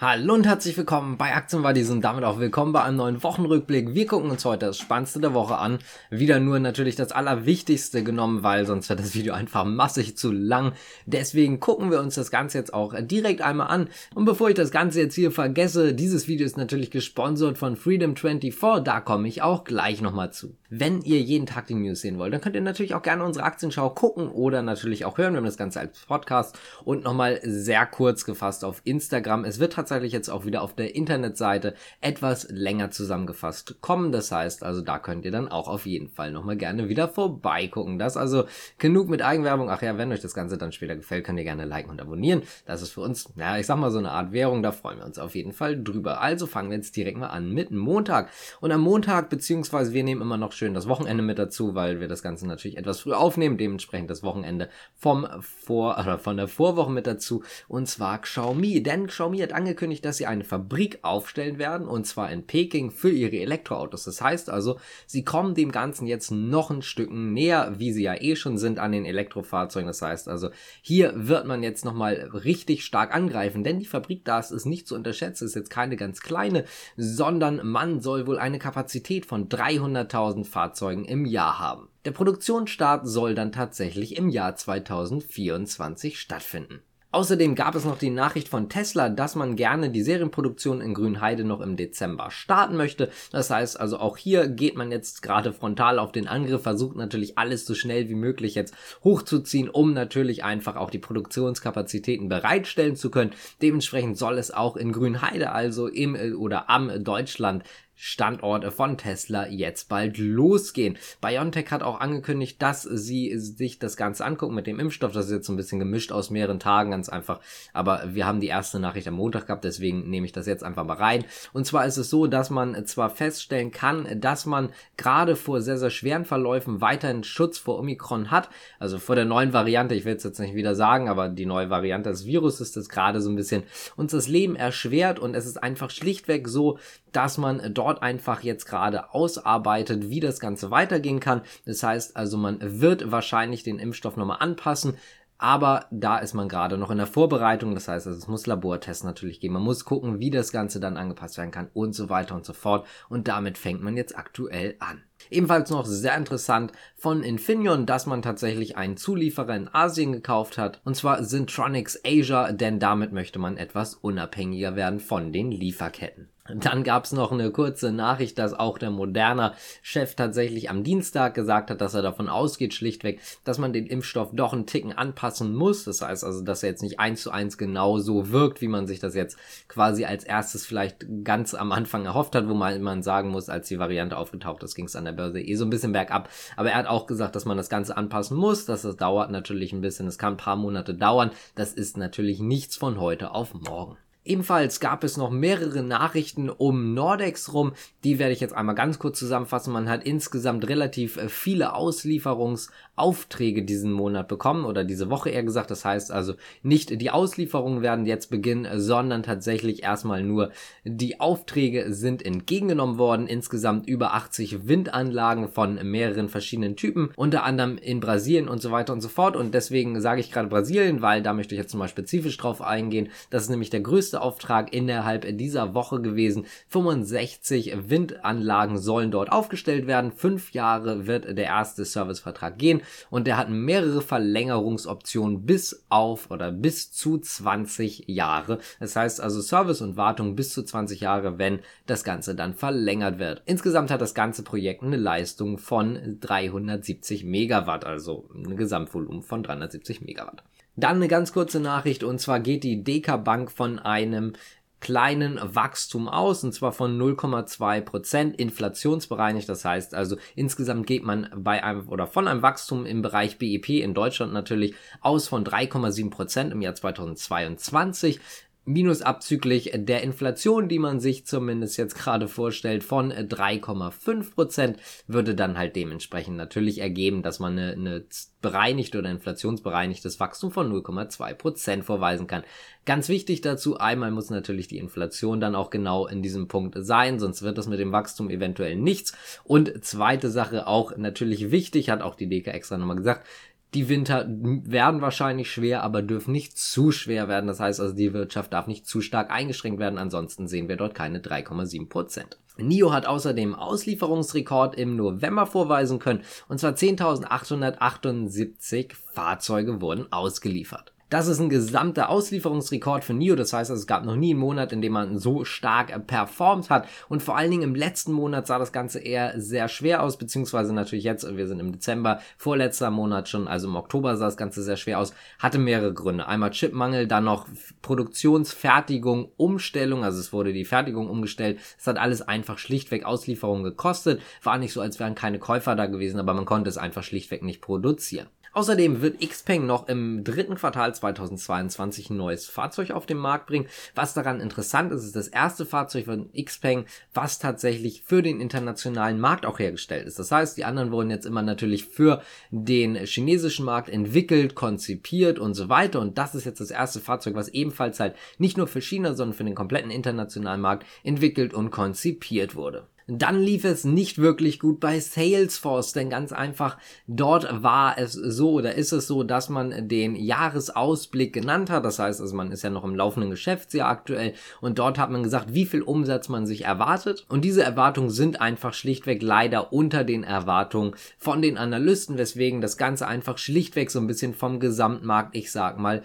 [0.00, 3.94] Hallo und herzlich willkommen bei Aktienwadis und damit auch willkommen bei einem neuen Wochenrückblick.
[3.94, 5.80] Wir gucken uns heute das Spannendste der Woche an.
[6.08, 10.74] Wieder nur natürlich das Allerwichtigste genommen, weil sonst wird das Video einfach massig zu lang.
[11.06, 13.88] Deswegen gucken wir uns das Ganze jetzt auch direkt einmal an.
[14.14, 18.78] Und bevor ich das Ganze jetzt hier vergesse, dieses Video ist natürlich gesponsert von Freedom24.
[18.78, 20.56] Da komme ich auch gleich nochmal zu.
[20.70, 23.44] Wenn ihr jeden Tag die News sehen wollt, dann könnt ihr natürlich auch gerne unsere
[23.44, 25.32] Aktienschau gucken oder natürlich auch hören.
[25.32, 29.44] Wir haben das Ganze als Podcast und nochmal sehr kurz gefasst auf Instagram.
[29.44, 34.12] Es wird tatsächlich jetzt auch wieder auf der Internetseite etwas länger zusammengefasst kommen.
[34.12, 37.98] Das heißt also, da könnt ihr dann auch auf jeden Fall nochmal gerne wieder vorbeigucken.
[37.98, 38.44] Das also
[38.78, 39.70] genug mit Eigenwerbung.
[39.70, 42.42] Ach ja, wenn euch das Ganze dann später gefällt, könnt ihr gerne liken und abonnieren.
[42.66, 44.62] Das ist für uns, ja, ich sag mal so eine Art Währung.
[44.62, 46.20] Da freuen wir uns auf jeden Fall drüber.
[46.20, 48.30] Also fangen wir jetzt direkt mal an mit Montag.
[48.60, 52.08] Und am Montag, beziehungsweise wir nehmen immer noch schön das Wochenende mit dazu, weil wir
[52.08, 53.58] das Ganze natürlich etwas früh aufnehmen.
[53.58, 57.42] Dementsprechend das Wochenende vom Vor, oder von der Vorwoche mit dazu.
[57.68, 58.82] Und zwar Xiaomi.
[58.82, 62.90] Denn Xiaomi hat angekündigt, angekündigt, dass sie eine Fabrik aufstellen werden und zwar in Peking
[62.90, 64.04] für ihre Elektroautos.
[64.04, 68.20] Das heißt also, sie kommen dem Ganzen jetzt noch ein Stück näher, wie sie ja
[68.20, 69.86] eh schon sind an den Elektrofahrzeugen.
[69.86, 70.50] Das heißt also,
[70.82, 74.96] hier wird man jetzt nochmal richtig stark angreifen, denn die Fabrik da ist nicht zu
[74.96, 76.64] unterschätzen, ist jetzt keine ganz kleine,
[76.96, 81.88] sondern man soll wohl eine Kapazität von 300.000 Fahrzeugen im Jahr haben.
[82.04, 86.80] Der Produktionsstart soll dann tatsächlich im Jahr 2024 stattfinden.
[87.10, 91.42] Außerdem gab es noch die Nachricht von Tesla, dass man gerne die Serienproduktion in Grünheide
[91.42, 93.10] noch im Dezember starten möchte.
[93.32, 97.38] Das heißt also auch hier geht man jetzt gerade frontal auf den Angriff, versucht natürlich
[97.38, 103.10] alles so schnell wie möglich jetzt hochzuziehen, um natürlich einfach auch die Produktionskapazitäten bereitstellen zu
[103.10, 103.32] können.
[103.62, 107.64] Dementsprechend soll es auch in Grünheide, also im oder am Deutschland
[108.00, 110.96] Standorte von Tesla jetzt bald losgehen.
[111.20, 115.10] BioNTech hat auch angekündigt, dass sie sich das Ganze angucken mit dem Impfstoff.
[115.10, 117.40] Das ist jetzt so ein bisschen gemischt aus mehreren Tagen, ganz einfach.
[117.72, 120.84] Aber wir haben die erste Nachricht am Montag gehabt, deswegen nehme ich das jetzt einfach
[120.84, 121.24] mal rein.
[121.52, 125.76] Und zwar ist es so, dass man zwar feststellen kann, dass man gerade vor sehr,
[125.76, 128.48] sehr schweren Verläufen weiterhin Schutz vor Omikron hat.
[128.78, 131.68] Also vor der neuen Variante, ich will es jetzt nicht wieder sagen, aber die neue
[131.68, 133.64] Variante des Virus ist das gerade so ein bisschen
[133.96, 136.78] uns das Leben erschwert und es ist einfach schlichtweg so,
[137.12, 141.40] dass man dort einfach jetzt gerade ausarbeitet, wie das Ganze weitergehen kann.
[141.64, 144.98] Das heißt also, man wird wahrscheinlich den Impfstoff nochmal anpassen.
[145.40, 147.74] Aber da ist man gerade noch in der Vorbereitung.
[147.74, 149.54] Das heißt, also es muss Labortests natürlich geben.
[149.54, 152.52] Man muss gucken, wie das Ganze dann angepasst werden kann und so weiter und so
[152.52, 152.86] fort.
[153.08, 155.04] Und damit fängt man jetzt aktuell an.
[155.30, 160.80] Ebenfalls noch sehr interessant von Infineon, dass man tatsächlich einen Zulieferer in Asien gekauft hat.
[160.84, 166.30] Und zwar Syntronics Asia, denn damit möchte man etwas unabhängiger werden von den Lieferketten.
[166.54, 171.34] Dann gab es noch eine kurze Nachricht, dass auch der Moderna Chef tatsächlich am Dienstag
[171.34, 175.54] gesagt hat, dass er davon ausgeht, schlichtweg, dass man den Impfstoff doch einen Ticken anpassen
[175.54, 175.84] muss.
[175.84, 178.86] Das heißt also, dass er jetzt nicht eins zu eins genau so wirkt, wie man
[178.86, 179.38] sich das jetzt
[179.68, 183.68] quasi als erstes vielleicht ganz am Anfang erhofft hat, wo man, man sagen muss, als
[183.68, 186.28] die Variante aufgetaucht ist, ging es an der Börse eh so ein bisschen bergab.
[186.56, 189.72] Aber er hat auch gesagt, dass man das Ganze anpassen muss, dass das dauert natürlich
[189.72, 191.30] ein bisschen, es kann ein paar Monate dauern.
[191.54, 193.98] Das ist natürlich nichts von heute auf morgen.
[194.28, 197.72] Ebenfalls gab es noch mehrere Nachrichten um Nordex rum.
[198.04, 199.72] Die werde ich jetzt einmal ganz kurz zusammenfassen.
[199.72, 205.70] Man hat insgesamt relativ äh, viele Auslieferungsaufträge diesen Monat bekommen oder diese Woche eher gesagt.
[205.70, 210.50] Das heißt also nicht die Auslieferungen werden jetzt beginnen, sondern tatsächlich erstmal nur
[210.84, 213.28] die Aufträge sind entgegengenommen worden.
[213.28, 218.92] Insgesamt über 80 Windanlagen von mehreren verschiedenen Typen, unter anderem in Brasilien und so weiter
[218.92, 219.36] und so fort.
[219.36, 223.08] Und deswegen sage ich gerade Brasilien, weil da möchte ich jetzt mal spezifisch drauf eingehen.
[223.30, 226.46] Das ist nämlich der größte Auftrag innerhalb dieser Woche gewesen.
[226.68, 230.12] 65 Windanlagen sollen dort aufgestellt werden.
[230.12, 236.52] Fünf Jahre wird der erste Servicevertrag gehen und der hat mehrere Verlängerungsoptionen bis auf oder
[236.52, 238.58] bis zu 20 Jahre.
[238.80, 243.18] Das heißt also Service und Wartung bis zu 20 Jahre, wenn das Ganze dann verlängert
[243.18, 243.42] wird.
[243.46, 250.00] Insgesamt hat das ganze Projekt eine Leistung von 370 Megawatt, also ein Gesamtvolumen von 370
[250.02, 250.42] Megawatt.
[250.78, 254.34] Dann eine ganz kurze Nachricht und zwar geht die Deka Bank von einem
[254.78, 259.48] kleinen Wachstum aus, und zwar von 0,2 Prozent inflationsbereinigt.
[259.48, 263.70] Das heißt also, insgesamt geht man bei einem oder von einem Wachstum im Bereich BIP
[263.70, 268.20] in Deutschland natürlich aus von 3,7 Prozent im Jahr 2022
[268.68, 275.34] minus abzüglich der Inflation, die man sich zumindest jetzt gerade vorstellt, von 3,5 Prozent, würde
[275.34, 278.04] dann halt dementsprechend natürlich ergeben, dass man eine, eine
[278.42, 282.44] bereinigte oder inflationsbereinigtes Wachstum von 0,2 Prozent vorweisen kann.
[282.84, 287.18] Ganz wichtig dazu, einmal muss natürlich die Inflation dann auch genau in diesem Punkt sein,
[287.18, 289.14] sonst wird das mit dem Wachstum eventuell nichts.
[289.44, 293.26] Und zweite Sache auch natürlich wichtig, hat auch die DK extra nochmal gesagt,
[293.74, 297.46] Die Winter werden wahrscheinlich schwer, aber dürfen nicht zu schwer werden.
[297.46, 299.98] Das heißt also, die Wirtschaft darf nicht zu stark eingeschränkt werden.
[299.98, 302.38] Ansonsten sehen wir dort keine 3,7 Prozent.
[302.56, 306.22] NIO hat außerdem Auslieferungsrekord im November vorweisen können.
[306.48, 310.92] Und zwar 10.878 Fahrzeuge wurden ausgeliefert.
[311.10, 313.34] Das ist ein gesamter Auslieferungsrekord für NIO.
[313.34, 316.68] Das heißt, also, es gab noch nie einen Monat, in dem man so stark performt
[316.68, 316.86] hat.
[317.08, 320.74] Und vor allen Dingen im letzten Monat sah das Ganze eher sehr schwer aus, beziehungsweise
[320.74, 324.62] natürlich jetzt, wir sind im Dezember, vorletzter Monat schon, also im Oktober sah das Ganze
[324.62, 325.14] sehr schwer aus.
[325.38, 326.26] Hatte mehrere Gründe.
[326.26, 327.46] Einmal Chipmangel, dann noch
[327.80, 331.58] Produktionsfertigung, Umstellung, also es wurde die Fertigung umgestellt.
[331.78, 334.20] Es hat alles einfach schlichtweg Auslieferungen gekostet.
[334.42, 337.42] War nicht so, als wären keine Käufer da gewesen, aber man konnte es einfach schlichtweg
[337.42, 338.28] nicht produzieren.
[338.58, 343.68] Außerdem wird Xpeng noch im dritten Quartal 2022 ein neues Fahrzeug auf den Markt bringen.
[343.94, 346.84] Was daran interessant ist, ist das erste Fahrzeug von Xpeng,
[347.14, 350.18] was tatsächlich für den internationalen Markt auch hergestellt ist.
[350.18, 352.20] Das heißt, die anderen wurden jetzt immer natürlich für
[352.50, 356.00] den chinesischen Markt entwickelt, konzipiert und so weiter.
[356.00, 359.36] Und das ist jetzt das erste Fahrzeug, was ebenfalls halt nicht nur für China, sondern
[359.36, 362.88] für den kompletten internationalen Markt entwickelt und konzipiert wurde.
[363.10, 366.76] Dann lief es nicht wirklich gut bei Salesforce, denn ganz einfach
[367.06, 371.86] dort war es so oder ist es so, dass man den Jahresausblick genannt hat.
[371.86, 375.22] Das heißt, also man ist ja noch im laufenden Geschäftsjahr aktuell und dort hat man
[375.22, 377.24] gesagt, wie viel Umsatz man sich erwartet.
[377.30, 382.76] Und diese Erwartungen sind einfach schlichtweg leider unter den Erwartungen von den Analysten, weswegen das
[382.76, 386.02] Ganze einfach schlichtweg so ein bisschen vom Gesamtmarkt, ich sag mal,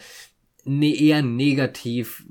[0.63, 2.25] ne eher negativ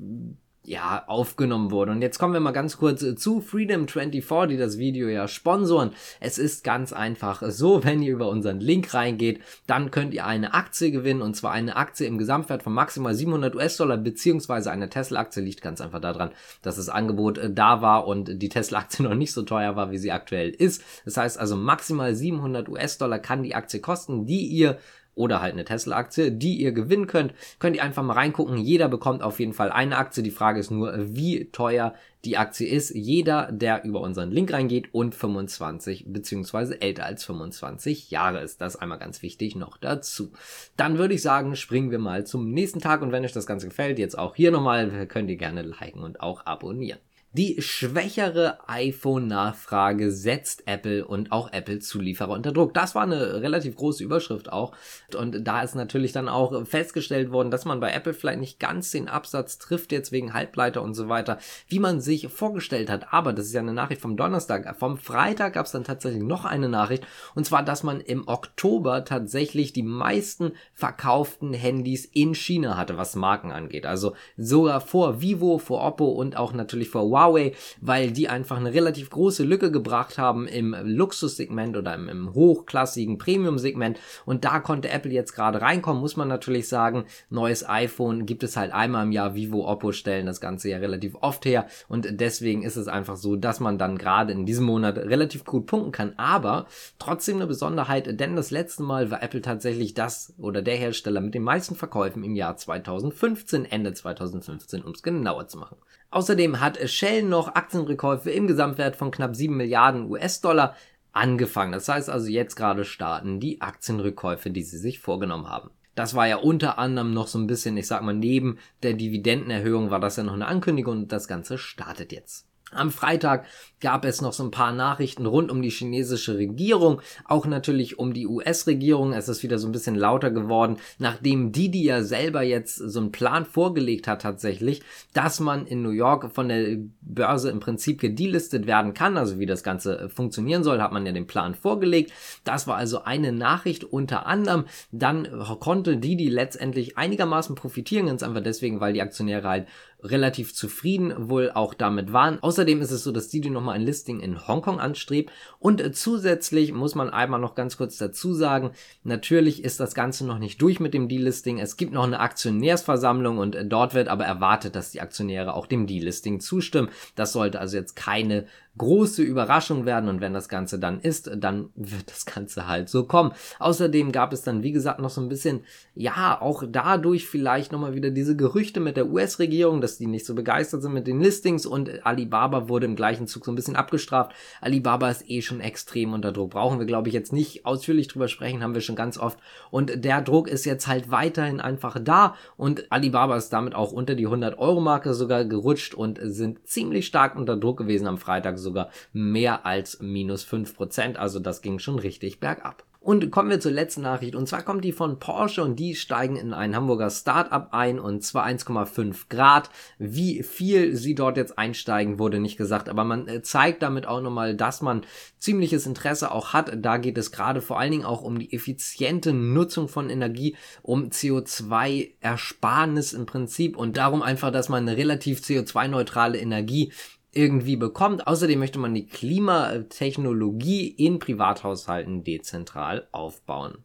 [0.64, 1.90] ja, aufgenommen wurde.
[1.90, 5.90] Und jetzt kommen wir mal ganz kurz äh, zu Freedom24, die das Video ja sponsoren.
[6.20, 10.54] Es ist ganz einfach so, wenn ihr über unseren Link reingeht, dann könnt ihr eine
[10.54, 15.42] Aktie gewinnen und zwar eine Aktie im Gesamtwert von maximal 700 US-Dollar beziehungsweise eine Tesla-Aktie
[15.42, 16.30] liegt ganz einfach daran,
[16.62, 19.98] dass das Angebot äh, da war und die Tesla-Aktie noch nicht so teuer war, wie
[19.98, 20.84] sie aktuell ist.
[21.04, 24.78] Das heißt also maximal 700 US-Dollar kann die Aktie kosten, die ihr
[25.14, 27.34] oder halt eine Tesla-Aktie, die ihr gewinnen könnt.
[27.58, 28.56] Könnt ihr einfach mal reingucken.
[28.58, 30.22] Jeder bekommt auf jeden Fall eine Aktie.
[30.22, 31.94] Die Frage ist nur, wie teuer
[32.24, 32.90] die Aktie ist.
[32.94, 38.60] Jeder, der über unseren Link reingeht und 25 beziehungsweise älter als 25 Jahre ist.
[38.60, 40.32] Das einmal ganz wichtig noch dazu.
[40.76, 43.68] Dann würde ich sagen, springen wir mal zum nächsten Tag und wenn euch das Ganze
[43.68, 47.00] gefällt, jetzt auch hier nochmal, könnt ihr gerne liken und auch abonnieren.
[47.34, 52.74] Die schwächere iPhone-Nachfrage setzt Apple und auch Apple-Zulieferer unter Druck.
[52.74, 54.72] Das war eine relativ große Überschrift auch.
[55.16, 58.90] Und da ist natürlich dann auch festgestellt worden, dass man bei Apple vielleicht nicht ganz
[58.90, 61.38] den Absatz trifft, jetzt wegen Halbleiter und so weiter,
[61.68, 63.14] wie man sich vorgestellt hat.
[63.14, 64.76] Aber das ist ja eine Nachricht vom Donnerstag.
[64.78, 67.06] Vom Freitag gab es dann tatsächlich noch eine Nachricht.
[67.34, 73.16] Und zwar, dass man im Oktober tatsächlich die meisten verkauften Handys in China hatte, was
[73.16, 73.86] Marken angeht.
[73.86, 78.56] Also sogar vor Vivo, vor Oppo und auch natürlich vor Huawei Huawei, weil die einfach
[78.56, 83.98] eine relativ große Lücke gebracht haben im Luxussegment oder im, im hochklassigen Premium-Segment.
[84.24, 87.04] Und da konnte Apple jetzt gerade reinkommen, muss man natürlich sagen.
[87.30, 89.34] Neues iPhone gibt es halt einmal im Jahr.
[89.34, 91.66] Vivo, Oppo stellen das Ganze ja relativ oft her.
[91.88, 95.66] Und deswegen ist es einfach so, dass man dann gerade in diesem Monat relativ gut
[95.66, 96.14] punkten kann.
[96.16, 96.66] Aber
[96.98, 101.34] trotzdem eine Besonderheit, denn das letzte Mal war Apple tatsächlich das oder der Hersteller mit
[101.34, 105.76] den meisten Verkäufen im Jahr 2015, Ende 2015, um es genauer zu machen.
[106.12, 110.74] Außerdem hat Shell noch Aktienrückkäufe im Gesamtwert von knapp 7 Milliarden US-Dollar
[111.12, 111.72] angefangen.
[111.72, 115.70] Das heißt also jetzt gerade starten die Aktienrückkäufe, die sie sich vorgenommen haben.
[115.94, 119.90] Das war ja unter anderem noch so ein bisschen, ich sag mal, neben der Dividendenerhöhung
[119.90, 122.46] war das ja noch eine Ankündigung und das Ganze startet jetzt.
[122.74, 123.44] Am Freitag
[123.82, 128.14] gab es noch so ein paar Nachrichten rund um die chinesische Regierung, auch natürlich um
[128.14, 129.12] die US-Regierung.
[129.12, 133.12] Es ist wieder so ein bisschen lauter geworden, nachdem Didi ja selber jetzt so einen
[133.12, 138.66] Plan vorgelegt hat tatsächlich, dass man in New York von der Börse im Prinzip gedelistet
[138.66, 142.12] werden kann, also wie das Ganze äh, funktionieren soll, hat man ja den Plan vorgelegt.
[142.44, 144.64] Das war also eine Nachricht unter anderem.
[144.92, 149.66] Dann konnte Didi letztendlich einigermaßen profitieren, ganz einfach deswegen, weil die Aktionäre halt
[150.02, 152.38] relativ zufrieden wohl auch damit waren.
[152.62, 156.72] Außerdem ist es so, dass Didi nochmal ein Listing in Hongkong anstrebt und äh, zusätzlich
[156.72, 158.70] muss man einmal noch ganz kurz dazu sagen,
[159.02, 161.58] natürlich ist das Ganze noch nicht durch mit dem Delisting.
[161.58, 165.66] Es gibt noch eine Aktionärsversammlung und äh, dort wird aber erwartet, dass die Aktionäre auch
[165.66, 166.88] dem Delisting zustimmen.
[167.16, 168.46] Das sollte also jetzt keine
[168.78, 173.04] große Überraschung werden und wenn das Ganze dann ist, dann wird das Ganze halt so
[173.04, 173.32] kommen.
[173.58, 175.64] Außerdem gab es dann, wie gesagt, noch so ein bisschen,
[175.94, 180.34] ja, auch dadurch vielleicht nochmal wieder diese Gerüchte mit der US-Regierung, dass die nicht so
[180.34, 184.32] begeistert sind mit den Listings und Alibaba wurde im gleichen Zug so ein bisschen abgestraft.
[184.60, 186.50] Alibaba ist eh schon extrem unter Druck.
[186.50, 189.38] Brauchen wir, glaube ich, jetzt nicht ausführlich drüber sprechen, haben wir schon ganz oft.
[189.70, 194.14] Und der Druck ist jetzt halt weiterhin einfach da und Alibaba ist damit auch unter
[194.14, 199.66] die 100-Euro-Marke sogar gerutscht und sind ziemlich stark unter Druck gewesen am Freitag sogar mehr
[199.66, 201.16] als minus 5%.
[201.16, 202.84] Also das ging schon richtig bergab.
[203.02, 204.36] Und kommen wir zur letzten Nachricht.
[204.36, 208.22] Und zwar kommt die von Porsche und die steigen in ein Hamburger Startup ein und
[208.22, 209.70] zwar 1,5 Grad.
[209.98, 212.88] Wie viel sie dort jetzt einsteigen, wurde nicht gesagt.
[212.88, 215.02] Aber man äh, zeigt damit auch nochmal, dass man
[215.40, 216.70] ziemliches Interesse auch hat.
[216.76, 221.08] Da geht es gerade vor allen Dingen auch um die effiziente Nutzung von Energie, um
[221.08, 226.92] CO2-Ersparnis im Prinzip und darum einfach, dass man eine relativ CO2-neutrale Energie
[227.32, 228.26] irgendwie bekommt.
[228.26, 233.78] Außerdem möchte man die Klimatechnologie in Privathaushalten dezentral aufbauen.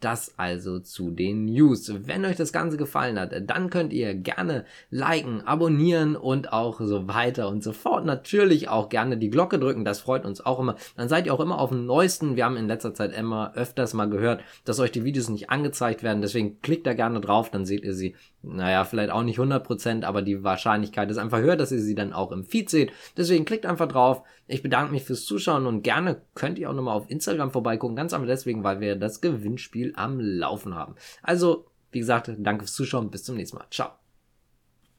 [0.00, 1.92] Das also zu den News.
[2.06, 7.06] Wenn euch das Ganze gefallen hat, dann könnt ihr gerne liken, abonnieren und auch so
[7.06, 8.06] weiter und so fort.
[8.06, 10.76] Natürlich auch gerne die Glocke drücken, das freut uns auch immer.
[10.96, 12.34] Dann seid ihr auch immer auf dem neuesten.
[12.34, 16.02] Wir haben in letzter Zeit immer öfters mal gehört, dass euch die Videos nicht angezeigt
[16.02, 16.22] werden.
[16.22, 18.14] Deswegen klickt da gerne drauf, dann seht ihr sie.
[18.42, 22.14] Naja, vielleicht auch nicht 100%, aber die Wahrscheinlichkeit ist einfach höher, dass ihr sie dann
[22.14, 22.90] auch im Feed seht.
[23.18, 24.22] Deswegen klickt einfach drauf.
[24.50, 27.94] Ich bedanke mich fürs Zuschauen und gerne könnt ihr auch nochmal auf Instagram vorbeigucken.
[27.94, 30.96] Ganz einfach deswegen, weil wir das Gewinnspiel am Laufen haben.
[31.22, 33.10] Also, wie gesagt, danke fürs Zuschauen.
[33.10, 33.66] Bis zum nächsten Mal.
[33.70, 33.99] Ciao.